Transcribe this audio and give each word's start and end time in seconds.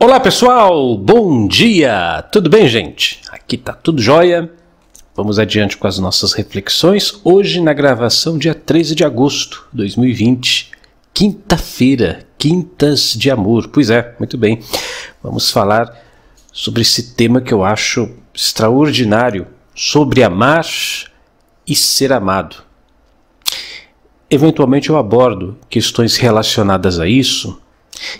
Olá 0.00 0.20
pessoal, 0.20 0.96
bom 0.96 1.48
dia! 1.48 2.22
Tudo 2.30 2.48
bem, 2.48 2.68
gente? 2.68 3.20
Aqui 3.32 3.56
tá 3.56 3.72
tudo 3.72 4.00
jóia. 4.00 4.48
Vamos 5.12 5.40
adiante 5.40 5.76
com 5.76 5.88
as 5.88 5.98
nossas 5.98 6.34
reflexões. 6.34 7.20
Hoje, 7.24 7.60
na 7.60 7.72
gravação, 7.72 8.38
dia 8.38 8.54
13 8.54 8.94
de 8.94 9.04
agosto 9.04 9.66
de 9.72 9.78
2020, 9.78 10.70
quinta-feira, 11.12 12.24
Quintas 12.38 13.12
de 13.14 13.28
Amor. 13.28 13.70
Pois 13.72 13.90
é, 13.90 14.14
muito 14.20 14.38
bem. 14.38 14.60
Vamos 15.20 15.50
falar 15.50 15.92
sobre 16.52 16.82
esse 16.82 17.14
tema 17.14 17.40
que 17.40 17.52
eu 17.52 17.64
acho 17.64 18.08
extraordinário: 18.32 19.48
sobre 19.74 20.22
amar 20.22 20.64
e 21.66 21.74
ser 21.74 22.12
amado. 22.12 22.54
Eventualmente 24.30 24.90
eu 24.90 24.96
abordo 24.96 25.58
questões 25.68 26.16
relacionadas 26.16 27.00
a 27.00 27.08
isso 27.08 27.60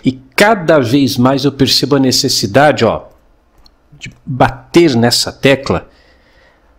e 0.03 0.19
cada 0.39 0.79
vez 0.79 1.17
mais 1.17 1.43
eu 1.43 1.51
percebo 1.51 1.97
a 1.97 1.99
necessidade, 1.99 2.85
ó, 2.85 3.07
de 3.99 4.09
bater 4.25 4.95
nessa 4.95 5.33
tecla, 5.33 5.89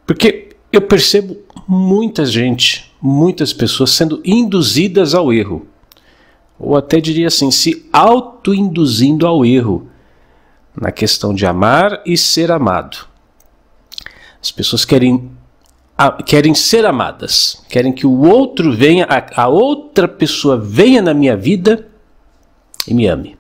porque 0.07 0.57
eu 0.73 0.81
percebo 0.81 1.37
muita 1.69 2.25
gente, 2.25 2.91
muitas 3.03 3.53
pessoas 3.53 3.91
sendo 3.91 4.23
induzidas 4.25 5.15
ao 5.15 5.31
erro, 5.31 5.67
ou 6.59 6.75
até 6.75 7.03
diria 7.03 7.27
assim, 7.27 7.51
se 7.51 7.87
auto-induzindo 7.93 9.27
ao 9.27 9.45
erro 9.45 9.91
na 10.75 10.91
questão 10.91 11.35
de 11.35 11.45
amar 11.45 12.01
e 12.07 12.17
ser 12.17 12.51
amado. 12.51 13.07
As 14.43 14.51
pessoas 14.51 14.87
querem 14.87 15.31
querem 16.25 16.55
ser 16.55 16.87
amadas, 16.87 17.63
querem 17.69 17.93
que 17.93 18.07
o 18.07 18.23
outro 18.23 18.73
venha, 18.73 19.07
a 19.37 19.49
outra 19.49 20.09
pessoa 20.09 20.57
venha 20.57 21.03
na 21.03 21.13
minha 21.13 21.37
vida 21.37 21.87
e 22.89 22.95
me 22.95 23.07
ame. 23.07 23.39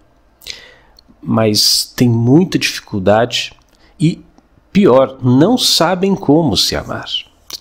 Mas 1.23 1.93
tem 1.97 2.09
muita 2.09 2.59
dificuldade 2.59 3.53
e, 3.99 4.21
pior, 4.73 5.19
não 5.23 5.59
sabem 5.59 6.15
como 6.15 6.57
se 6.57 6.75
amar. 6.75 7.07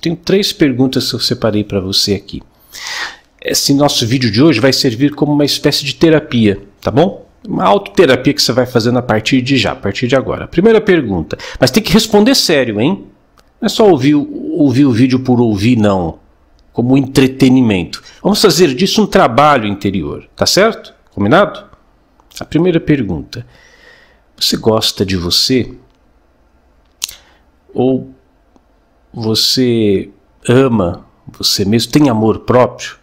Tenho 0.02 0.16
três 0.16 0.54
perguntas 0.54 1.10
que 1.10 1.16
eu 1.16 1.20
separei 1.20 1.64
para 1.64 1.80
você 1.80 2.14
aqui. 2.14 2.42
Esse 3.42 3.74
nosso 3.74 4.06
vídeo 4.06 4.32
de 4.32 4.42
hoje 4.42 4.60
vai 4.60 4.72
servir 4.72 5.14
como 5.14 5.34
uma 5.34 5.46
espécie 5.46 5.84
de 5.84 5.96
terapia, 5.96 6.62
tá 6.82 6.92
bom? 6.92 7.26
Uma 7.48 7.66
autoterapia 7.66 8.34
que 8.34 8.42
você 8.42 8.52
vai 8.52 8.66
fazendo 8.66 9.00
a 9.00 9.02
partir 9.02 9.42
de 9.42 9.58
já, 9.58 9.72
a 9.72 9.76
partir 9.76 10.08
de 10.08 10.16
agora. 10.16 10.48
Primeira 10.48 10.82
pergunta, 10.82 11.38
mas 11.60 11.72
tem 11.72 11.82
que 11.82 11.94
responder 11.94 12.36
sério, 12.36 12.80
hein? 12.80 13.06
Não 13.62 13.66
é 13.66 13.70
só 13.70 13.90
ouvir, 13.90 14.16
ouvir 14.16 14.86
o 14.86 14.92
vídeo 14.92 15.20
por 15.20 15.40
ouvir, 15.40 15.78
não. 15.78 16.20
Como 16.72 16.98
entretenimento. 16.98 18.02
Vamos 18.22 18.42
fazer 18.42 18.74
disso 18.74 19.02
um 19.02 19.08
trabalho 19.08 19.68
interior, 19.68 20.26
tá 20.36 20.46
certo? 20.46 20.94
Combinado? 21.14 21.69
A 22.40 22.46
primeira 22.46 22.80
pergunta: 22.80 23.46
Você 24.38 24.56
gosta 24.58 25.06
de 25.06 25.18
você? 25.18 25.74
Ou 27.74 28.14
você 29.14 30.10
ama 30.48 31.06
você 31.28 31.66
mesmo? 31.66 31.92
Tem 31.92 32.10
amor 32.10 32.40
próprio? 32.40 32.96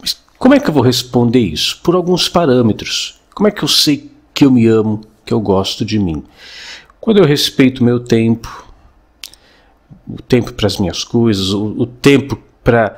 Mas 0.00 0.16
como 0.38 0.54
é 0.54 0.60
que 0.60 0.68
eu 0.68 0.74
vou 0.74 0.82
responder 0.82 1.40
isso? 1.40 1.80
Por 1.82 1.94
alguns 1.94 2.28
parâmetros. 2.28 3.20
Como 3.34 3.48
é 3.48 3.50
que 3.50 3.62
eu 3.62 3.68
sei 3.68 4.10
que 4.32 4.44
eu 4.44 4.50
me 4.50 4.66
amo, 4.66 5.00
que 5.24 5.34
eu 5.34 5.40
gosto 5.40 5.84
de 5.84 5.98
mim? 5.98 6.22
Quando 7.00 7.18
eu 7.18 7.24
respeito 7.26 7.84
meu 7.84 8.00
tempo, 8.00 8.64
o 10.08 10.22
tempo 10.22 10.52
para 10.52 10.66
as 10.66 10.78
minhas 10.78 11.04
coisas, 11.04 11.50
o, 11.52 11.66
o 11.82 11.86
tempo 11.86 12.40
para 12.62 12.96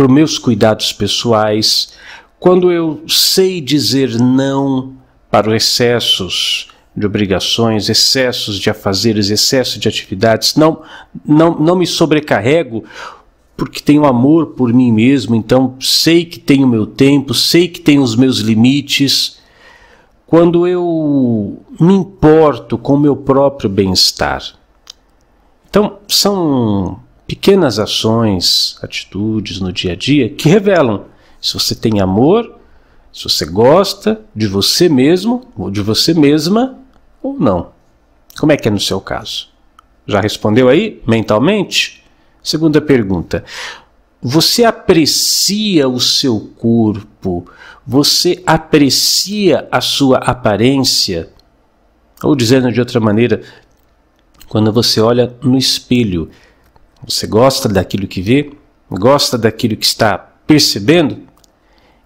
os 0.00 0.08
meus 0.08 0.38
cuidados 0.38 0.92
pessoais, 0.92 1.92
quando 2.38 2.70
eu 2.70 3.02
sei 3.08 3.60
dizer 3.60 4.18
não 4.18 4.94
para 5.30 5.48
os 5.48 5.54
excessos 5.54 6.68
de 6.96 7.04
obrigações, 7.04 7.88
excessos 7.88 8.58
de 8.58 8.70
afazeres, 8.70 9.28
excesso 9.28 9.78
de 9.78 9.88
atividades. 9.88 10.56
Não, 10.56 10.82
não, 11.24 11.58
não 11.58 11.76
me 11.76 11.86
sobrecarrego 11.86 12.84
porque 13.56 13.80
tenho 13.80 14.04
amor 14.04 14.48
por 14.48 14.72
mim 14.72 14.92
mesmo, 14.92 15.34
então 15.34 15.76
sei 15.80 16.24
que 16.24 16.38
tenho 16.38 16.66
meu 16.66 16.86
tempo, 16.86 17.32
sei 17.32 17.68
que 17.68 17.80
tenho 17.80 18.02
os 18.02 18.14
meus 18.14 18.38
limites. 18.38 19.38
Quando 20.26 20.66
eu 20.66 21.62
me 21.80 21.94
importo 21.94 22.76
com 22.76 22.94
o 22.94 22.98
meu 22.98 23.16
próprio 23.16 23.70
bem-estar. 23.70 24.42
Então, 25.68 25.98
são 26.08 27.00
pequenas 27.26 27.78
ações, 27.78 28.78
atitudes 28.82 29.60
no 29.60 29.72
dia 29.72 29.92
a 29.92 29.96
dia 29.96 30.28
que 30.28 30.48
revelam 30.48 31.04
se 31.40 31.54
você 31.54 31.74
tem 31.74 32.00
amor 32.00 32.55
se 33.16 33.24
você 33.24 33.46
gosta 33.46 34.20
de 34.34 34.46
você 34.46 34.90
mesmo 34.90 35.50
ou 35.56 35.70
de 35.70 35.80
você 35.80 36.12
mesma 36.12 36.78
ou 37.22 37.32
não. 37.40 37.70
Como 38.38 38.52
é 38.52 38.58
que 38.58 38.68
é 38.68 38.70
no 38.70 38.78
seu 38.78 39.00
caso? 39.00 39.48
Já 40.06 40.20
respondeu 40.20 40.68
aí 40.68 41.02
mentalmente? 41.08 42.04
Segunda 42.42 42.78
pergunta. 42.78 43.42
Você 44.20 44.64
aprecia 44.64 45.88
o 45.88 45.98
seu 45.98 46.52
corpo? 46.58 47.46
Você 47.86 48.42
aprecia 48.44 49.66
a 49.72 49.80
sua 49.80 50.18
aparência? 50.18 51.30
Ou 52.22 52.36
dizendo 52.36 52.70
de 52.70 52.80
outra 52.80 53.00
maneira, 53.00 53.42
quando 54.46 54.70
você 54.70 55.00
olha 55.00 55.34
no 55.40 55.56
espelho, 55.56 56.30
você 57.02 57.26
gosta 57.26 57.66
daquilo 57.66 58.06
que 58.06 58.20
vê? 58.20 58.52
Gosta 58.90 59.38
daquilo 59.38 59.74
que 59.74 59.86
está 59.86 60.18
percebendo? 60.18 61.25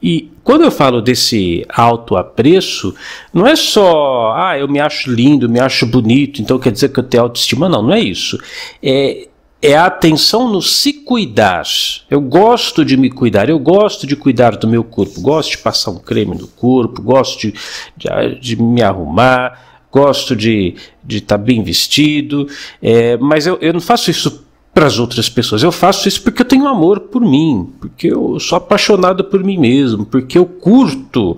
E 0.03 0.31
quando 0.43 0.65
eu 0.65 0.71
falo 0.71 1.03
desse 1.03 1.65
autoapreço, 1.69 2.95
não 3.33 3.47
é 3.47 3.55
só, 3.55 4.33
ah, 4.35 4.59
eu 4.59 4.67
me 4.67 4.81
acho 4.81 5.13
lindo, 5.13 5.49
me 5.49 5.61
acho 5.61 5.87
bonito, 5.87 6.41
então 6.41 6.59
quer 6.59 6.73
dizer 6.73 6.91
que 6.91 6.99
eu 6.99 7.05
tenho 7.05 7.25
autoestima. 7.25 7.69
Não, 7.69 7.83
não 7.83 7.93
é 7.93 8.01
isso. 8.01 8.39
É, 8.83 9.29
é 9.63 9.77
a 9.77 9.87
atenção 9.87 10.51
no 10.51 10.63
se 10.63 10.93
cuidar. 10.93 11.65
Eu 12.11 12.21
gosto 12.21 12.85
de 12.85 12.97
me 12.97 13.11
cuidar, 13.11 13.51
eu 13.51 13.59
gosto 13.59 14.07
de 14.07 14.17
cuidar 14.17 14.57
do 14.57 14.67
meu 14.67 14.83
corpo, 14.83 15.21
gosto 15.21 15.51
de 15.51 15.59
passar 15.59 15.91
um 15.91 15.99
creme 15.99 16.35
no 16.37 16.49
corpo, 16.49 17.03
gosto 17.03 17.41
de, 17.41 17.55
de, 17.97 18.41
de 18.41 18.57
me 18.57 18.83
arrumar, 18.83 19.85
gosto 19.93 20.35
de 20.35 20.77
estar 21.07 21.37
tá 21.37 21.39
bem 21.39 21.63
vestido, 21.63 22.49
é, 22.83 23.19
mas 23.19 23.47
eu, 23.47 23.59
eu 23.61 23.73
não 23.73 23.81
faço 23.81 24.11
isso 24.11 24.47
para 24.73 24.87
as 24.87 24.99
outras 24.99 25.29
pessoas. 25.29 25.63
Eu 25.63 25.73
faço 25.73 26.09
isso 26.09 26.23
porque 26.23 26.43
eu 26.43 26.47
tenho 26.47 26.67
amor 26.67 27.01
por 27.01 27.23
mim, 27.23 27.73
porque 27.81 28.09
eu 28.09 28.39
sou 28.39 28.57
apaixonado 28.57 29.25
por 29.25 29.43
mim 29.43 29.59
mesmo, 29.59 30.07
porque 30.07 30.39
eu 30.39 30.47
curto 30.47 31.37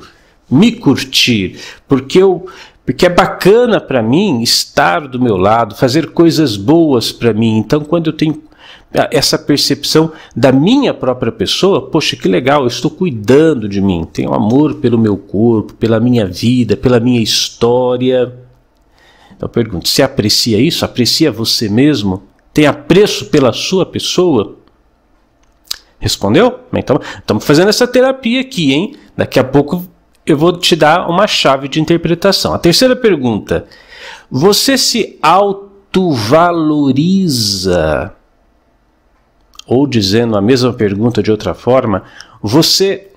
me 0.50 0.72
curtir, 0.72 1.58
porque 1.88 2.18
eu 2.18 2.46
porque 2.84 3.06
é 3.06 3.08
bacana 3.08 3.80
para 3.80 4.02
mim 4.02 4.42
estar 4.42 5.06
do 5.06 5.20
meu 5.20 5.36
lado, 5.36 5.76
fazer 5.76 6.10
coisas 6.10 6.56
boas 6.56 7.12
para 7.12 7.32
mim. 7.32 7.58
Então, 7.58 7.80
quando 7.80 8.08
eu 8.08 8.12
tenho 8.12 8.42
essa 9.10 9.38
percepção 9.38 10.12
da 10.34 10.50
minha 10.50 10.92
própria 10.92 11.30
pessoa, 11.32 11.88
poxa, 11.88 12.16
que 12.16 12.28
legal, 12.28 12.62
eu 12.62 12.66
estou 12.66 12.90
cuidando 12.90 13.68
de 13.68 13.80
mim, 13.80 14.06
tenho 14.12 14.34
amor 14.34 14.74
pelo 14.74 14.98
meu 14.98 15.16
corpo, 15.16 15.74
pela 15.74 16.00
minha 16.00 16.26
vida, 16.26 16.76
pela 16.76 16.98
minha 16.98 17.20
história. 17.20 18.34
Então, 19.28 19.46
eu 19.46 19.48
pergunto: 19.48 19.88
você 19.88 20.02
aprecia 20.02 20.58
isso? 20.58 20.84
Aprecia 20.84 21.30
você 21.30 21.68
mesmo? 21.68 22.22
Tem 22.52 22.66
apreço 22.66 23.26
pela 23.26 23.52
sua 23.52 23.86
pessoa? 23.86 24.56
Respondeu? 25.98 26.60
Então, 26.72 27.00
estamos 27.18 27.44
fazendo 27.44 27.68
essa 27.68 27.86
terapia 27.86 28.40
aqui, 28.40 28.72
hein? 28.72 28.96
Daqui 29.16 29.38
a 29.38 29.44
pouco 29.44 29.86
eu 30.26 30.36
vou 30.36 30.58
te 30.58 30.76
dar 30.76 31.08
uma 31.08 31.26
chave 31.26 31.68
de 31.68 31.80
interpretação. 31.80 32.52
A 32.54 32.58
terceira 32.58 32.96
pergunta: 32.96 33.66
você 34.30 34.76
se 34.76 35.18
autovaloriza? 35.22 38.12
Ou 39.66 39.86
dizendo 39.86 40.36
a 40.36 40.42
mesma 40.42 40.72
pergunta 40.72 41.22
de 41.22 41.30
outra 41.30 41.54
forma, 41.54 42.02
você 42.42 43.12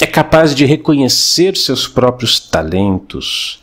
é 0.00 0.06
capaz 0.06 0.54
de 0.54 0.64
reconhecer 0.64 1.54
seus 1.56 1.86
próprios 1.86 2.40
talentos? 2.40 3.60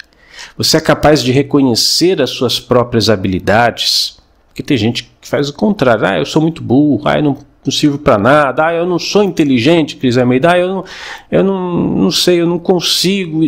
Você 0.56 0.78
é 0.78 0.81
capaz 0.81 1.24
de 1.24 1.31
reconhecer 1.31 2.22
as 2.22 2.30
suas 2.30 2.60
próprias 2.60 3.10
habilidades? 3.10 4.17
Porque 4.57 4.63
tem 4.63 4.77
gente 4.77 5.12
que 5.21 5.27
faz 5.27 5.50
o 5.50 5.54
contrário. 5.54 6.04
Ah, 6.04 6.18
eu 6.18 6.25
sou 6.25 6.42
muito 6.42 6.63
burro, 6.63 7.04
ah, 7.06 7.19
eu 7.19 7.24
não, 7.24 7.38
não 7.63 7.71
sirvo 7.71 8.00
para 8.00 8.18
nada, 8.18 8.65
ah, 8.65 8.74
eu 8.74 8.88
não 8.88 8.98
sou 8.98 9.24
inteligente, 9.24 9.98
Cris 9.98 10.18
Almeida, 10.18 10.54
ah, 10.54 10.57
eu, 10.57 10.68
não, 10.68 10.86
eu 11.30 11.44
não, 11.44 11.77
não 11.95 12.09
sei, 12.09 12.42
eu 12.42 12.48
não 12.48 12.57
consigo. 12.57 13.42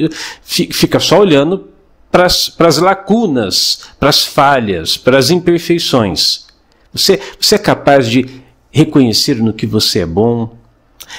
Fica 0.44 1.00
só 1.00 1.20
olhando 1.20 1.68
para 2.12 2.28
as 2.28 2.78
lacunas, 2.78 3.88
para 4.00 4.10
as 4.10 4.24
falhas, 4.24 4.98
para 4.98 5.18
as 5.18 5.32
imperfeições. 5.32 6.46
Você, 6.94 7.20
você 7.40 7.56
é 7.56 7.58
capaz 7.58 8.08
de 8.08 8.28
reconhecer 8.70 9.38
no 9.38 9.52
que 9.52 9.66
você 9.66 10.02
é 10.02 10.06
bom, 10.06 10.56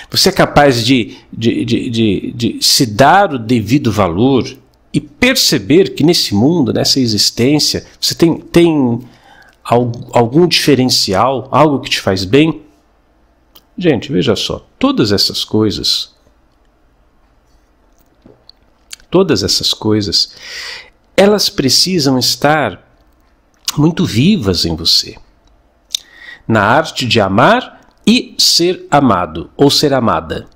você 0.08 0.28
é 0.28 0.32
capaz 0.32 0.86
de, 0.86 1.16
de, 1.32 1.64
de, 1.64 1.90
de, 1.90 2.32
de 2.32 2.58
se 2.60 2.86
dar 2.86 3.34
o 3.34 3.38
devido 3.40 3.90
valor 3.90 4.44
e 4.94 5.00
perceber 5.00 5.94
que 5.94 6.04
nesse 6.04 6.32
mundo, 6.32 6.72
nessa 6.72 7.00
existência, 7.00 7.84
você 8.00 8.14
tem, 8.14 8.38
tem 8.38 9.00
algum 9.62 10.46
diferencial, 10.46 11.48
algo 11.50 11.80
que 11.80 11.90
te 11.90 12.00
faz 12.00 12.24
bem? 12.24 12.62
Gente, 13.76 14.12
veja 14.12 14.36
só, 14.36 14.66
todas 14.78 15.12
essas 15.12 15.44
coisas, 15.44 16.14
todas 19.10 19.42
essas 19.42 19.72
coisas, 19.72 20.34
elas 21.16 21.48
precisam 21.48 22.18
estar 22.18 22.82
muito 23.76 24.04
vivas 24.04 24.64
em 24.64 24.74
você. 24.74 25.16
Na 26.46 26.62
arte 26.62 27.06
de 27.06 27.20
amar 27.20 27.80
e 28.06 28.34
ser 28.38 28.86
amado 28.90 29.50
ou 29.56 29.70
ser 29.70 29.94
amada. 29.94 30.46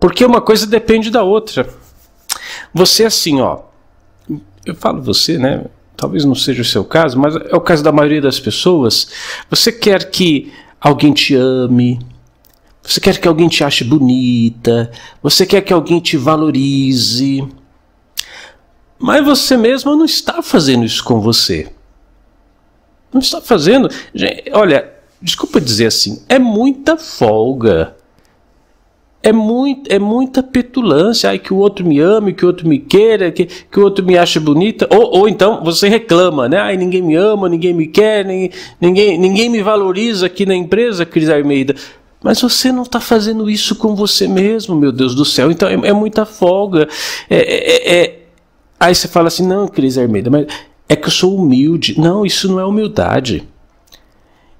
Porque 0.00 0.24
uma 0.24 0.40
coisa 0.40 0.66
depende 0.66 1.10
da 1.10 1.22
outra. 1.22 1.68
Você 2.74 3.04
assim, 3.04 3.40
ó, 3.40 3.62
eu 4.64 4.74
falo 4.74 5.02
você, 5.02 5.38
né? 5.38 5.64
Talvez 5.98 6.24
não 6.24 6.34
seja 6.36 6.62
o 6.62 6.64
seu 6.64 6.84
caso, 6.84 7.18
mas 7.18 7.34
é 7.34 7.56
o 7.56 7.60
caso 7.60 7.82
da 7.82 7.90
maioria 7.90 8.20
das 8.20 8.38
pessoas. 8.38 9.08
Você 9.50 9.72
quer 9.72 10.08
que 10.08 10.52
alguém 10.80 11.12
te 11.12 11.34
ame, 11.34 11.98
você 12.80 13.00
quer 13.00 13.18
que 13.18 13.26
alguém 13.26 13.48
te 13.48 13.64
ache 13.64 13.82
bonita, 13.82 14.92
você 15.20 15.44
quer 15.44 15.60
que 15.60 15.72
alguém 15.72 15.98
te 15.98 16.16
valorize. 16.16 17.44
Mas 18.96 19.24
você 19.24 19.56
mesmo 19.56 19.96
não 19.96 20.04
está 20.04 20.40
fazendo 20.40 20.84
isso 20.84 21.02
com 21.02 21.20
você. 21.20 21.68
Não 23.12 23.20
está 23.20 23.40
fazendo. 23.40 23.88
Olha, 24.52 24.94
desculpa 25.20 25.60
dizer 25.60 25.86
assim, 25.86 26.22
é 26.28 26.38
muita 26.38 26.96
folga. 26.96 27.96
É, 29.22 29.32
muito, 29.32 29.92
é 29.92 29.98
muita 29.98 30.42
petulância. 30.42 31.30
Ai, 31.30 31.38
que 31.38 31.52
o 31.52 31.56
outro 31.56 31.84
me 31.84 31.98
ame, 31.98 32.32
que 32.32 32.44
o 32.44 32.48
outro 32.48 32.68
me 32.68 32.78
queira, 32.78 33.30
que, 33.32 33.46
que 33.46 33.80
o 33.80 33.82
outro 33.82 34.04
me 34.04 34.16
ache 34.16 34.38
bonita. 34.38 34.88
Ou, 34.90 35.18
ou 35.18 35.28
então 35.28 35.62
você 35.64 35.88
reclama, 35.88 36.48
né? 36.48 36.58
Ai, 36.58 36.76
ninguém 36.76 37.02
me 37.02 37.16
ama, 37.16 37.48
ninguém 37.48 37.74
me 37.74 37.86
quer, 37.86 38.24
ninguém, 38.24 38.50
ninguém, 38.80 39.18
ninguém 39.18 39.48
me 39.48 39.62
valoriza 39.62 40.26
aqui 40.26 40.46
na 40.46 40.54
empresa, 40.54 41.04
Cris 41.04 41.28
Almeida. 41.28 41.74
Mas 42.22 42.40
você 42.40 42.72
não 42.72 42.82
está 42.82 43.00
fazendo 43.00 43.48
isso 43.48 43.76
com 43.76 43.94
você 43.94 44.26
mesmo, 44.26 44.74
meu 44.74 44.92
Deus 44.92 45.14
do 45.14 45.24
céu. 45.24 45.50
Então 45.50 45.68
é, 45.68 45.74
é 45.88 45.92
muita 45.92 46.24
folga. 46.24 46.88
É, 47.28 47.36
é, 47.36 47.96
é, 47.96 48.04
é 48.04 48.18
Aí 48.80 48.94
você 48.94 49.08
fala 49.08 49.28
assim: 49.28 49.46
não, 49.46 49.66
Cris 49.66 49.98
Almeida, 49.98 50.30
mas 50.30 50.46
é 50.88 50.96
que 50.96 51.06
eu 51.06 51.10
sou 51.10 51.36
humilde. 51.36 51.98
Não, 51.98 52.24
isso 52.24 52.48
não 52.48 52.60
é 52.60 52.64
humildade. 52.64 53.46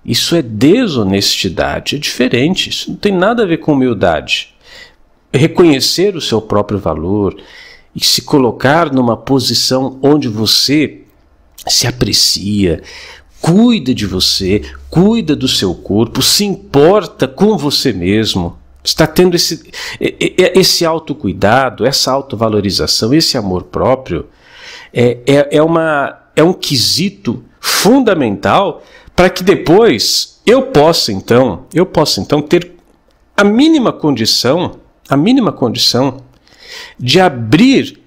Isso 0.05 0.35
é 0.35 0.43
desonestidade, 0.43 1.97
é 1.97 1.99
diferente. 1.99 2.71
Isso 2.71 2.91
não 2.91 2.97
tem 2.97 3.12
nada 3.12 3.43
a 3.43 3.47
ver 3.47 3.59
com 3.59 3.73
humildade. 3.73 4.55
Reconhecer 5.33 6.17
o 6.17 6.21
seu 6.21 6.41
próprio 6.41 6.79
valor 6.79 7.37
e 7.95 8.05
se 8.05 8.23
colocar 8.23 8.93
numa 8.93 9.17
posição 9.17 9.99
onde 10.03 10.29
você 10.29 11.03
se 11.67 11.87
aprecia, 11.87 12.83
cuida 13.41 13.95
de 13.95 14.06
você, 14.06 14.62
cuida 14.89 15.35
do 15.37 15.49
seu 15.49 15.75
corpo, 15.75 16.23
se 16.23 16.45
importa 16.45 17.29
com 17.29 17.56
você 17.56 17.93
mesmo, 17.93 18.56
está 18.83 19.06
tendo 19.06 19.35
esse, 19.35 19.71
esse 20.00 20.85
autocuidado, 20.85 21.85
essa 21.85 22.11
autovalorização, 22.12 23.12
esse 23.12 23.37
amor 23.37 23.65
próprio, 23.65 24.27
é, 24.93 25.19
é, 25.27 25.56
é, 25.56 25.62
uma, 25.62 26.19
é 26.35 26.43
um 26.43 26.53
quesito 26.53 27.45
fundamental 27.61 28.83
para 29.19 29.29
que 29.29 29.43
depois 29.43 30.41
eu 30.47 30.62
possa 30.62 31.11
então, 31.11 31.67
eu 31.75 31.85
possa 31.85 32.20
então 32.20 32.41
ter 32.41 32.70
a 33.37 33.43
mínima 33.43 33.93
condição, 33.93 34.76
a 35.09 35.17
mínima 35.17 35.50
condição 35.50 36.23
de 36.97 37.19
abrir 37.19 38.00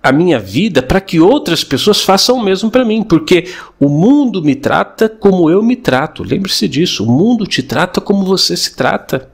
a 0.00 0.12
minha 0.12 0.38
vida 0.38 0.80
para 0.80 1.00
que 1.00 1.18
outras 1.18 1.64
pessoas 1.64 2.00
façam 2.00 2.36
o 2.36 2.44
mesmo 2.44 2.70
para 2.70 2.84
mim, 2.84 3.02
porque 3.02 3.52
o 3.80 3.88
mundo 3.88 4.40
me 4.40 4.54
trata 4.54 5.08
como 5.08 5.50
eu 5.50 5.64
me 5.64 5.74
trato. 5.74 6.22
Lembre-se 6.22 6.68
disso, 6.68 7.04
o 7.04 7.10
mundo 7.10 7.44
te 7.44 7.60
trata 7.60 8.00
como 8.00 8.24
você 8.24 8.56
se 8.56 8.76
trata. 8.76 9.31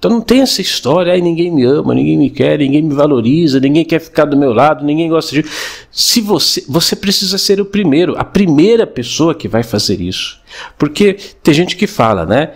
Então 0.00 0.10
não 0.10 0.22
tem 0.22 0.40
essa 0.40 0.62
história, 0.62 1.12
aí 1.12 1.20
ninguém 1.20 1.50
me 1.50 1.62
ama, 1.62 1.94
ninguém 1.94 2.16
me 2.16 2.30
quer, 2.30 2.58
ninguém 2.58 2.80
me 2.80 2.94
valoriza, 2.94 3.60
ninguém 3.60 3.84
quer 3.84 4.00
ficar 4.00 4.24
do 4.24 4.34
meu 4.34 4.50
lado, 4.50 4.82
ninguém 4.82 5.10
gosta 5.10 5.34
de. 5.34 5.44
Se 5.90 6.22
você, 6.22 6.64
você 6.66 6.96
precisa 6.96 7.36
ser 7.36 7.60
o 7.60 7.66
primeiro, 7.66 8.14
a 8.16 8.24
primeira 8.24 8.86
pessoa 8.86 9.34
que 9.34 9.46
vai 9.46 9.62
fazer 9.62 10.00
isso. 10.00 10.40
Porque 10.78 11.18
tem 11.42 11.52
gente 11.52 11.76
que 11.76 11.86
fala, 11.86 12.24
né? 12.24 12.52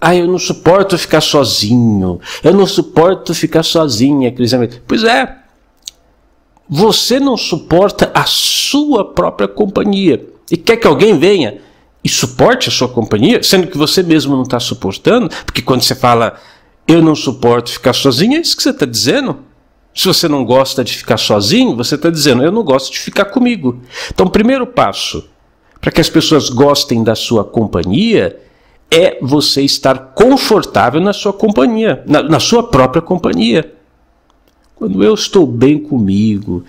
Ah, 0.00 0.14
eu 0.14 0.28
não 0.28 0.38
suporto 0.38 0.96
ficar 0.96 1.20
sozinho. 1.20 2.20
Eu 2.42 2.54
não 2.54 2.68
suporto 2.68 3.34
ficar 3.34 3.64
sozinha. 3.64 4.32
Pois 4.86 5.02
é. 5.02 5.38
Você 6.68 7.18
não 7.18 7.36
suporta 7.36 8.12
a 8.14 8.24
sua 8.26 9.12
própria 9.12 9.48
companhia 9.48 10.24
e 10.48 10.56
quer 10.56 10.76
que 10.76 10.86
alguém 10.86 11.18
venha 11.18 11.58
e 12.02 12.08
suporte 12.08 12.68
a 12.68 12.72
sua 12.72 12.88
companhia, 12.88 13.42
sendo 13.42 13.66
que 13.66 13.76
você 13.76 14.02
mesmo 14.02 14.36
não 14.36 14.44
está 14.44 14.58
suportando, 14.60 15.28
porque 15.44 15.60
quando 15.60 15.82
você 15.82 15.94
fala 15.94 16.38
eu 16.90 17.02
não 17.02 17.14
suporto 17.14 17.70
ficar 17.70 17.92
sozinho, 17.92 18.36
é 18.36 18.40
isso 18.40 18.56
que 18.56 18.62
você 18.62 18.70
está 18.70 18.86
dizendo? 18.86 19.38
Se 19.94 20.06
você 20.06 20.28
não 20.28 20.44
gosta 20.44 20.82
de 20.82 20.96
ficar 20.96 21.16
sozinho, 21.16 21.76
você 21.76 21.94
está 21.94 22.10
dizendo, 22.10 22.42
eu 22.42 22.52
não 22.52 22.62
gosto 22.62 22.92
de 22.92 22.98
ficar 22.98 23.26
comigo. 23.26 23.80
Então, 24.12 24.26
o 24.26 24.30
primeiro 24.30 24.66
passo 24.66 25.28
para 25.80 25.90
que 25.90 26.00
as 26.00 26.08
pessoas 26.08 26.50
gostem 26.50 27.02
da 27.02 27.14
sua 27.14 27.44
companhia 27.44 28.38
é 28.90 29.18
você 29.22 29.62
estar 29.62 29.98
confortável 30.14 31.00
na 31.00 31.12
sua 31.12 31.32
companhia, 31.32 32.02
na, 32.06 32.22
na 32.22 32.40
sua 32.40 32.62
própria 32.62 33.00
companhia. 33.00 33.72
Quando 34.74 35.04
eu 35.04 35.14
estou 35.14 35.46
bem 35.46 35.78
comigo, 35.78 36.64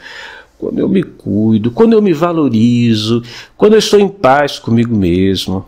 quando 0.58 0.80
eu 0.80 0.88
me 0.88 1.02
cuido, 1.02 1.72
quando 1.72 1.94
eu 1.94 2.02
me 2.02 2.14
valorizo, 2.14 3.24
quando 3.58 3.74
eu 3.74 3.80
estou 3.80 4.00
em 4.00 4.08
paz 4.08 4.60
comigo 4.60 4.96
mesmo, 4.96 5.66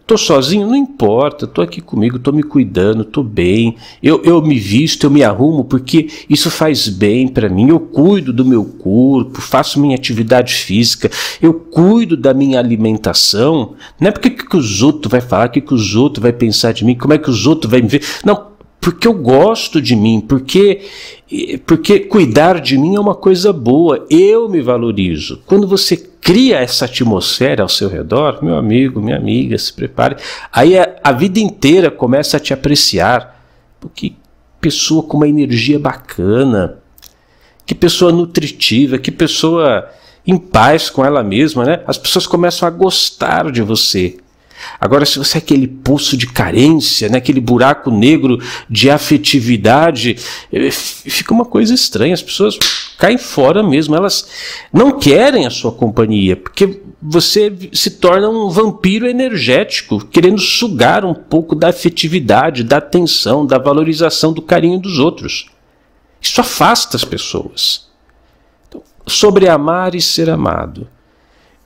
Estou 0.00 0.18
sozinho? 0.18 0.66
Não 0.66 0.74
importa, 0.74 1.44
estou 1.44 1.62
aqui 1.62 1.80
comigo, 1.80 2.16
estou 2.16 2.32
me 2.32 2.42
cuidando, 2.42 3.02
estou 3.02 3.22
bem. 3.22 3.76
Eu, 4.02 4.22
eu 4.24 4.42
me 4.42 4.58
visto, 4.58 5.04
eu 5.04 5.10
me 5.10 5.22
arrumo 5.22 5.64
porque 5.64 6.08
isso 6.28 6.50
faz 6.50 6.88
bem 6.88 7.28
para 7.28 7.48
mim. 7.48 7.68
Eu 7.68 7.78
cuido 7.78 8.32
do 8.32 8.44
meu 8.44 8.64
corpo, 8.64 9.40
faço 9.40 9.80
minha 9.80 9.94
atividade 9.94 10.54
física, 10.54 11.10
eu 11.40 11.54
cuido 11.54 12.16
da 12.16 12.34
minha 12.34 12.58
alimentação. 12.58 13.74
Não 14.00 14.08
é 14.08 14.10
porque 14.10 14.30
que, 14.30 14.48
que 14.48 14.56
os 14.56 14.82
outros 14.82 15.10
vai 15.10 15.20
falar, 15.20 15.48
o 15.48 15.52
que, 15.52 15.60
que 15.60 15.74
os 15.74 15.94
outros 15.94 16.22
vai 16.22 16.32
pensar 16.32 16.72
de 16.72 16.84
mim, 16.84 16.96
como 16.96 17.14
é 17.14 17.18
que 17.18 17.30
os 17.30 17.46
outros 17.46 17.70
vai 17.70 17.80
me 17.80 17.88
ver. 17.88 18.02
Não, 18.24 18.49
porque 18.80 19.06
eu 19.06 19.14
gosto 19.14 19.80
de 19.80 19.94
mim, 19.94 20.20
porque 20.20 20.82
porque 21.66 22.00
cuidar 22.00 22.60
de 22.60 22.76
mim 22.76 22.96
é 22.96 23.00
uma 23.00 23.14
coisa 23.14 23.52
boa, 23.52 24.04
eu 24.10 24.48
me 24.48 24.60
valorizo. 24.60 25.40
Quando 25.46 25.68
você 25.68 25.96
cria 25.96 26.58
essa 26.58 26.86
atmosfera 26.86 27.62
ao 27.62 27.68
seu 27.68 27.88
redor, 27.88 28.42
meu 28.42 28.56
amigo, 28.56 29.00
minha 29.00 29.16
amiga, 29.16 29.56
se 29.56 29.72
prepare, 29.72 30.16
aí 30.52 30.78
a, 30.78 30.96
a 31.04 31.12
vida 31.12 31.38
inteira 31.38 31.90
começa 31.90 32.36
a 32.36 32.40
te 32.40 32.52
apreciar. 32.52 33.38
Que 33.94 34.16
pessoa 34.60 35.02
com 35.02 35.16
uma 35.16 35.28
energia 35.28 35.78
bacana, 35.78 36.78
que 37.64 37.74
pessoa 37.74 38.12
nutritiva, 38.12 38.98
que 38.98 39.10
pessoa 39.10 39.88
em 40.26 40.36
paz 40.36 40.90
com 40.90 41.04
ela 41.04 41.22
mesma, 41.22 41.64
né? 41.64 41.82
As 41.86 41.96
pessoas 41.96 42.26
começam 42.26 42.66
a 42.66 42.70
gostar 42.70 43.50
de 43.50 43.62
você. 43.62 44.18
Agora, 44.80 45.04
se 45.04 45.18
você 45.18 45.38
é 45.38 45.40
aquele 45.40 45.66
poço 45.66 46.16
de 46.16 46.26
carência, 46.26 47.08
né, 47.08 47.18
aquele 47.18 47.40
buraco 47.40 47.90
negro 47.90 48.38
de 48.68 48.90
afetividade, 48.90 50.16
eh, 50.52 50.70
fica 50.70 51.32
uma 51.32 51.44
coisa 51.44 51.74
estranha. 51.74 52.14
As 52.14 52.22
pessoas 52.22 52.58
caem 52.98 53.18
fora 53.18 53.62
mesmo. 53.62 53.94
Elas 53.94 54.28
não 54.72 54.98
querem 54.98 55.46
a 55.46 55.50
sua 55.50 55.72
companhia, 55.72 56.36
porque 56.36 56.80
você 57.00 57.52
se 57.72 57.92
torna 57.92 58.28
um 58.28 58.50
vampiro 58.50 59.06
energético, 59.06 60.04
querendo 60.06 60.40
sugar 60.40 61.04
um 61.04 61.14
pouco 61.14 61.54
da 61.54 61.68
afetividade, 61.68 62.62
da 62.62 62.76
atenção, 62.76 63.46
da 63.46 63.58
valorização, 63.58 64.32
do 64.32 64.42
carinho 64.42 64.78
dos 64.78 64.98
outros. 64.98 65.46
Isso 66.20 66.40
afasta 66.40 66.96
as 66.96 67.04
pessoas. 67.04 67.88
Então, 68.68 68.82
sobre 69.06 69.48
amar 69.48 69.94
e 69.94 70.00
ser 70.00 70.28
amado. 70.28 70.86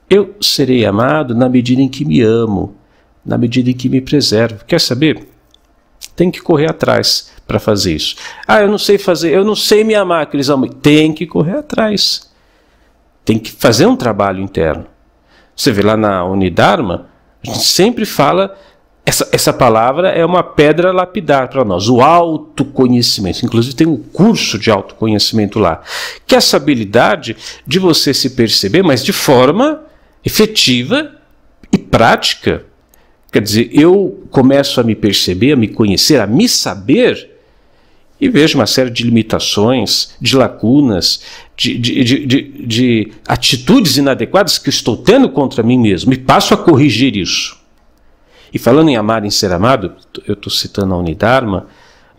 Eu 0.09 0.37
serei 0.41 0.85
amado 0.85 1.35
na 1.35 1.49
medida 1.49 1.83
em 1.83 1.89
que 1.89 2.05
me 2.05 2.21
amo 2.21 2.77
na 3.25 3.39
medida 3.39 3.71
em 3.71 3.75
que 3.75 3.89
me 3.89 4.01
preservo. 4.01 4.65
Quer 4.65 4.81
saber? 4.81 5.27
Tem 6.15 6.31
que 6.31 6.41
correr 6.41 6.71
atrás 6.71 7.33
para 7.47 7.59
fazer 7.59 7.95
isso. 7.95 8.17
Ah, 8.47 8.61
eu 8.61 8.69
não 8.69 8.79
sei 8.79 8.99
fazer, 8.99 9.33
eu 9.33 9.45
não 9.45 9.57
sei 9.57 9.85
me 9.85 9.95
amar, 9.95 10.27
Cris 10.27 10.49
Tem 10.81 11.13
que 11.13 11.27
correr 11.27 11.59
atrás. 11.59 12.31
Tem 13.25 13.39
que 13.39 13.51
fazer 13.51 13.87
um 13.87 13.97
trabalho 13.97 14.41
interno. 14.41 14.87
Você 15.57 15.73
vê 15.73 15.83
lá 15.83 15.97
na 15.97 16.25
Unidarma, 16.25 17.09
a 17.43 17.47
gente 17.47 17.65
sempre 17.65 18.05
fala 18.05 18.57
essa, 19.07 19.29
essa 19.33 19.53
palavra 19.53 20.09
é 20.09 20.25
uma 20.25 20.43
pedra 20.43 20.91
lapidar 20.91 21.49
para 21.49 21.65
nós, 21.65 21.89
o 21.89 22.01
autoconhecimento. 22.01 23.45
Inclusive, 23.45 23.75
tem 23.75 23.87
um 23.87 23.99
curso 23.99 24.59
de 24.59 24.71
autoconhecimento 24.71 25.59
lá, 25.59 25.83
que 26.27 26.35
é 26.35 26.39
essa 26.39 26.57
habilidade 26.57 27.37
de 27.67 27.79
você 27.79 28.15
se 28.15 28.31
perceber, 28.31 28.83
mas 28.83 29.05
de 29.05 29.13
forma 29.13 29.83
efetiva 30.25 31.13
e 31.71 31.77
prática. 31.77 32.65
Quer 33.35 33.43
dizer, 33.43 33.69
eu 33.73 34.25
começo 34.31 34.81
a 34.81 34.85
me 34.85 34.95
perceber, 34.95 35.55
a 35.55 35.57
me 35.57 35.67
conhecer, 35.67 36.21
a 36.21 36.27
me 36.27 36.49
saber 36.49 37.33
e 38.21 38.29
vejo 38.29 38.57
uma 38.57 38.65
série 38.65 38.91
de 38.91 39.03
limitações, 39.03 40.15
de 40.21 40.37
lacunas, 40.37 41.21
de, 41.57 41.77
de, 41.77 42.05
de, 42.05 42.43
de, 42.65 43.13
atitudes 43.27 43.97
inadequadas 43.97 44.57
que 44.57 44.69
estou 44.69 44.97
tendo 44.97 45.29
contra 45.29 45.65
mim 45.65 45.77
mesmo 45.77 46.13
e 46.13 46.17
passo 46.17 46.55
a 46.55 46.57
corrigir 46.57 47.17
isso. 47.17 47.59
E 48.53 48.59
falando 48.59 48.91
em 48.91 48.97
amar 48.97 49.25
e 49.25 49.27
em 49.27 49.31
ser 49.31 49.51
amado, 49.51 49.93
eu 50.29 50.35
estou 50.35 50.53
citando 50.53 50.95
a 50.95 50.97
Unidarma, 50.97 51.67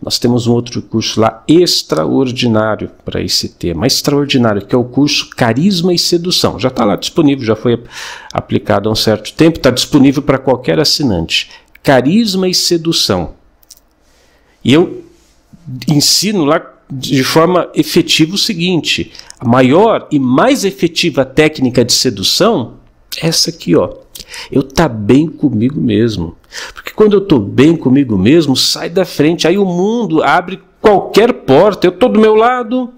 nós 0.00 0.18
temos 0.18 0.46
um 0.46 0.52
outro 0.52 0.82
curso 0.82 1.20
lá 1.20 1.42
extraordinário 1.48 2.90
para 3.04 3.22
esse 3.22 3.48
tema, 3.48 3.86
extraordinário, 3.86 4.64
que 4.64 4.74
é 4.74 4.78
o 4.78 4.84
curso 4.84 5.30
Carisma 5.30 5.92
e 5.92 5.98
Sedução. 5.98 6.58
Já 6.58 6.68
está 6.68 6.84
lá 6.84 6.96
disponível, 6.96 7.44
já 7.44 7.56
foi 7.56 7.82
aplicado 8.32 8.88
há 8.88 8.92
um 8.92 8.96
certo 8.96 9.32
tempo, 9.32 9.58
está 9.58 9.70
disponível 9.70 10.22
para 10.22 10.38
qualquer 10.38 10.78
assinante. 10.78 11.50
Carisma 11.82 12.46
e 12.46 12.54
Sedução. 12.54 13.34
E 14.62 14.72
eu 14.72 15.04
ensino 15.88 16.44
lá 16.44 16.74
de 16.90 17.24
forma 17.24 17.70
efetiva 17.74 18.34
o 18.34 18.38
seguinte: 18.38 19.12
a 19.38 19.44
maior 19.44 20.06
e 20.10 20.18
mais 20.18 20.64
efetiva 20.64 21.24
técnica 21.24 21.84
de 21.84 21.92
sedução 21.92 22.74
é 23.20 23.28
essa 23.28 23.50
aqui, 23.50 23.74
ó. 23.74 23.92
Eu 24.50 24.62
tá 24.62 24.88
bem 24.88 25.28
comigo 25.28 25.80
mesmo. 25.80 26.35
Porque 26.74 26.92
quando 26.92 27.14
eu 27.14 27.20
tô 27.20 27.38
bem 27.38 27.76
comigo 27.76 28.16
mesmo, 28.16 28.56
sai 28.56 28.88
da 28.88 29.04
frente, 29.04 29.46
aí 29.46 29.58
o 29.58 29.64
mundo 29.64 30.22
abre 30.22 30.60
qualquer 30.80 31.32
porta. 31.32 31.86
Eu 31.86 31.92
tô 31.92 32.08
do 32.08 32.20
meu 32.20 32.34
lado, 32.34 32.92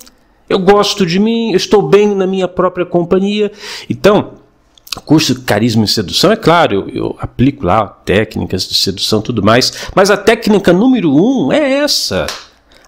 eu 0.48 0.58
gosto 0.58 1.04
de 1.04 1.18
mim, 1.18 1.50
eu 1.50 1.56
estou 1.56 1.82
bem 1.82 2.14
na 2.14 2.26
minha 2.26 2.48
própria 2.48 2.86
companhia. 2.86 3.52
Então, 3.88 4.34
curso 5.04 5.42
Carisma 5.42 5.84
e 5.84 5.88
Sedução, 5.88 6.32
é 6.32 6.36
claro, 6.36 6.74
eu, 6.74 6.88
eu, 6.88 7.16
aplico 7.20 7.66
lá 7.66 7.86
técnicas 7.86 8.66
de 8.66 8.74
sedução 8.74 9.20
tudo 9.20 9.42
mais, 9.42 9.88
mas 9.94 10.10
a 10.10 10.16
técnica 10.16 10.72
número 10.72 11.14
um 11.14 11.52
é 11.52 11.78
essa. 11.78 12.26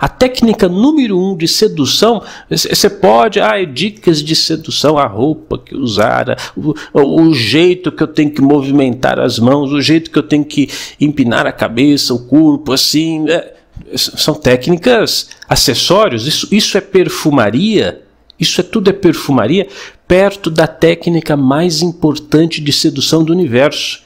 A 0.01 0.09
técnica 0.09 0.67
número 0.67 1.21
um 1.21 1.37
de 1.37 1.47
sedução, 1.47 2.23
você 2.49 2.89
pode, 2.89 3.39
ah, 3.39 3.63
dicas 3.63 4.23
de 4.23 4.35
sedução, 4.35 4.97
a 4.97 5.07
roupa 5.07 5.59
que 5.59 5.77
usar, 5.77 6.39
o, 6.57 6.75
o, 6.95 7.35
jeito 7.35 7.93
que 7.93 8.03
eu 8.03 8.07
tenho 8.07 8.31
que 8.31 8.41
movimentar 8.41 9.21
as 9.21 9.39
mãos, 9.39 9.71
o 9.73 9.81
jeito 9.83 10.11
que 10.11 10.19
eu 10.19 10.23
tenho 10.23 10.43
que 10.43 10.71
empinar 10.99 11.47
a 11.47 11.53
cabeça, 11.53 12.15
o 12.15 12.27
corpo, 12.27 12.73
assim. 12.73 13.29
É, 13.29 13.57
são 13.95 14.35
técnicas, 14.35 15.31
acessórios, 15.47 16.27
isso, 16.27 16.49
isso 16.51 16.79
é 16.79 16.81
perfumaria. 16.81 18.03
Isso 18.39 18.63
é 18.63 18.65
tudo 18.65 18.89
é 18.89 18.93
perfumaria 18.95 19.69
perto 20.09 20.51
da 20.51 20.67
técnica 20.67 21.37
mais 21.37 21.83
importante 21.83 22.63
de 22.63 22.73
sedução 22.73 23.23
do 23.23 23.35
universo, 23.35 24.03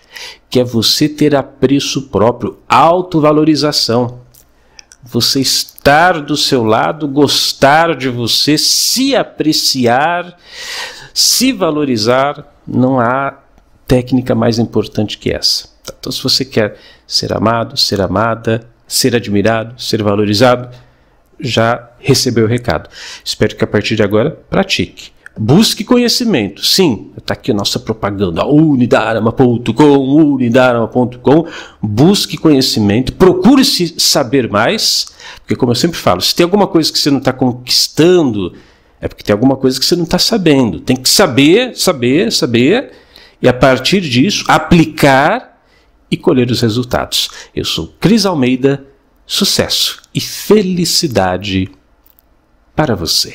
que 0.50 0.58
é 0.58 0.64
você 0.64 1.08
ter 1.08 1.36
apreço 1.36 2.08
próprio, 2.08 2.58
autovalorização 2.68 4.23
você 5.04 5.40
estar 5.40 6.20
do 6.20 6.37
seu 6.37 6.64
lado, 6.64 7.06
gostar 7.06 7.94
de 7.94 8.08
você, 8.08 8.56
se 8.56 9.14
apreciar, 9.14 10.37
se 11.12 11.52
valorizar, 11.52 12.44
não 12.66 12.99
há 12.99 13.38
técnica 13.87 14.34
mais 14.34 14.58
importante 14.58 15.18
que 15.18 15.30
essa. 15.30 15.68
Então, 15.99 16.11
se 16.11 16.23
você 16.23 16.44
quer 16.44 16.78
ser 17.06 17.32
amado, 17.32 17.76
ser 17.76 18.00
amada, 18.00 18.66
ser 18.88 19.14
admirado, 19.14 19.80
ser 19.80 20.02
valorizado, 20.02 20.75
já 21.38 21.90
recebeu 21.99 22.46
o 22.46 22.49
recado. 22.49 22.88
Espero 23.23 23.54
que 23.56 23.64
a 23.64 23.66
partir 23.66 23.96
de 23.96 24.02
agora 24.02 24.30
pratique. 24.30 25.12
Busque 25.36 25.82
conhecimento. 25.82 26.64
Sim, 26.64 27.10
está 27.18 27.34
aqui 27.34 27.50
a 27.50 27.54
nossa 27.54 27.80
propaganda, 27.80 28.46
unidarama.com, 28.46 29.98
unidarama.com. 30.32 31.46
Busque 31.82 32.36
conhecimento, 32.36 33.12
procure 33.14 33.64
se 33.64 33.98
saber 33.98 34.48
mais, 34.48 35.06
porque 35.38 35.56
como 35.56 35.72
eu 35.72 35.76
sempre 35.76 35.98
falo, 35.98 36.20
se 36.20 36.34
tem 36.34 36.44
alguma 36.44 36.68
coisa 36.68 36.92
que 36.92 36.98
você 36.98 37.10
não 37.10 37.18
está 37.18 37.32
conquistando, 37.32 38.54
é 39.00 39.08
porque 39.08 39.24
tem 39.24 39.32
alguma 39.32 39.56
coisa 39.56 39.78
que 39.78 39.84
você 39.84 39.96
não 39.96 40.04
está 40.04 40.18
sabendo. 40.18 40.78
Tem 40.78 40.96
que 40.96 41.08
saber, 41.08 41.76
saber, 41.76 42.30
saber, 42.30 42.92
e 43.42 43.48
a 43.48 43.52
partir 43.52 44.00
disso 44.02 44.44
aplicar 44.46 45.60
e 46.08 46.16
colher 46.16 46.48
os 46.48 46.60
resultados. 46.60 47.28
Eu 47.52 47.64
sou 47.64 47.92
Cris 47.98 48.24
Almeida, 48.24 48.86
sucesso 49.26 50.00
e 50.14 50.20
felicidade 50.20 51.68
para 52.76 52.94
você. 52.94 53.34